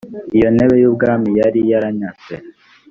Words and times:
iyo 0.37 0.47
ntebe 0.55 0.75
y 0.81 0.85
ubwami 0.89 1.29
yari 1.39 1.59
yaranyazwe 1.71 2.33